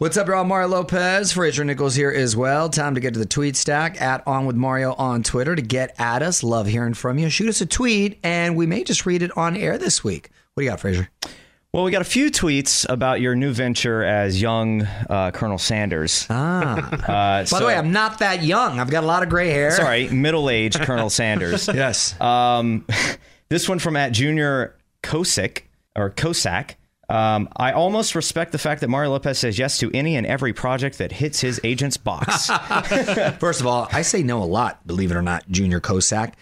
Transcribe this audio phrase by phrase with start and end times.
[0.00, 0.44] What's up, y'all?
[0.44, 2.70] Mario Lopez, Fraser Nichols here as well.
[2.70, 5.94] Time to get to the tweet stack at On With Mario on Twitter to get
[5.98, 6.42] at us.
[6.42, 7.28] Love hearing from you.
[7.28, 10.30] Shoot us a tweet, and we may just read it on air this week.
[10.54, 11.10] What do you got, Fraser?
[11.74, 16.26] Well, we got a few tweets about your new venture as young uh, Colonel Sanders.
[16.30, 16.88] Ah.
[16.94, 17.06] Uh,
[17.40, 18.80] By so- the way, I'm not that young.
[18.80, 19.70] I've got a lot of gray hair.
[19.72, 21.68] sorry, middle-aged Colonel Sanders.
[21.68, 22.18] Yes.
[22.18, 22.86] Um,
[23.50, 25.64] this one from at Junior Kosick
[25.94, 26.76] or Kosak.
[27.10, 30.52] Um, I almost respect the fact that Mario Lopez says yes to any and every
[30.52, 32.46] project that hits his agent's box.
[33.40, 36.34] First of all, I say no a lot, believe it or not, Junior Kosak.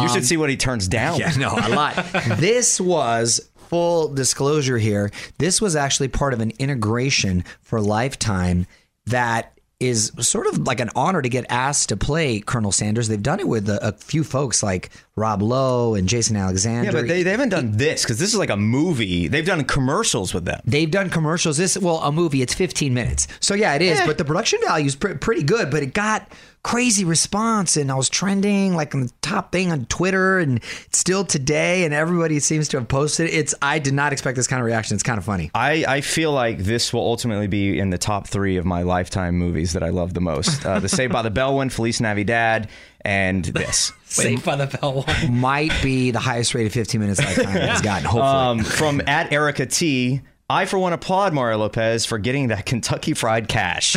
[0.00, 1.18] you should see what he turns down.
[1.18, 1.96] Yeah, no, a lot.
[2.36, 5.10] this was full disclosure here.
[5.38, 8.66] This was actually part of an integration for Lifetime
[9.06, 13.08] that is sort of like an honor to get asked to play Colonel Sanders.
[13.08, 16.86] They've done it with a, a few folks like Rob Lowe and Jason Alexander.
[16.86, 19.28] Yeah, but they, they haven't done this because this is like a movie.
[19.28, 20.60] They've done commercials with them.
[20.64, 21.58] They've done commercials.
[21.58, 22.40] This well, a movie.
[22.40, 24.00] It's 15 minutes, so yeah, it is.
[24.06, 25.70] But the production value is pre- pretty good.
[25.70, 29.84] But it got crazy response, and I was trending like on the top thing on
[29.86, 33.28] Twitter, and still today, and everybody seems to have posted.
[33.28, 33.34] it.
[33.34, 34.94] It's I did not expect this kind of reaction.
[34.94, 35.50] It's kind of funny.
[35.54, 39.36] I, I feel like this will ultimately be in the top three of my lifetime
[39.36, 40.64] movies that I love the most.
[40.64, 42.68] Uh, the Saved by the Bell one, Feliz Navidad,
[43.04, 43.92] and this.
[44.04, 45.34] Saved by the Bell one.
[45.40, 48.04] Might be the highest rated 15 minutes lifetime has gotten.
[48.04, 50.20] Hopefully, Um, from at Erica T.
[50.50, 53.96] I, for one, applaud Mario Lopez for getting that Kentucky Fried Cash.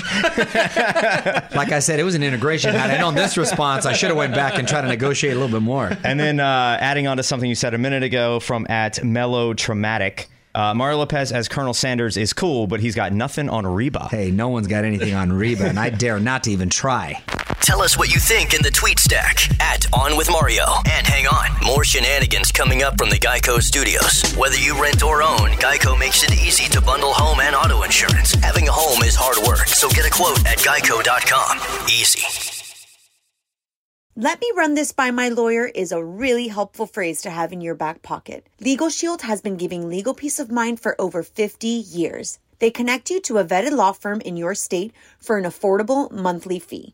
[1.54, 2.74] like I said, it was an integration.
[2.74, 5.40] Had I known this response, I should have went back and tried to negotiate a
[5.40, 5.92] little bit more.
[6.06, 10.28] and then uh, adding on to something you said a minute ago from at Melodramatic.
[10.54, 14.08] Uh, Mario Lopez as Colonel Sanders is cool, but he's got nothing on Reba.
[14.10, 17.22] Hey, no one's got anything on Reba, and I dare not to even try.
[17.66, 20.66] Tell us what you think in the tweet stack at On With Mario.
[20.86, 24.22] And hang on, more shenanigans coming up from the Geico studios.
[24.38, 28.36] Whether you rent or own, Geico makes it easy to bundle home and auto insurance.
[28.36, 31.88] Having a home is hard work, so get a quote at geico.com.
[31.90, 32.22] Easy.
[34.16, 37.62] Let me run this by my lawyer is a really helpful phrase to have in
[37.62, 38.46] your back pocket.
[38.60, 42.38] Legal Shield has been giving legal peace of mind for over 50 years.
[42.60, 46.60] They connect you to a vetted law firm in your state for an affordable monthly
[46.60, 46.94] fee.